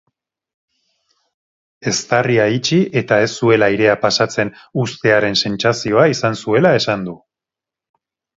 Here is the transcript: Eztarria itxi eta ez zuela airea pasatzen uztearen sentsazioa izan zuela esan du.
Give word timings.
Eztarria 1.91 2.47
itxi 2.53 2.79
eta 3.01 3.19
ez 3.25 3.27
zuela 3.41 3.69
airea 3.73 3.93
pasatzen 4.07 4.51
uztearen 4.85 5.39
sentsazioa 5.43 6.09
izan 6.15 6.41
zuela 6.43 6.75
esan 6.81 7.07
du. 7.11 7.17